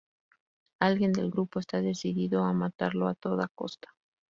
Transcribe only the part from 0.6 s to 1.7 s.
Alguien del grupo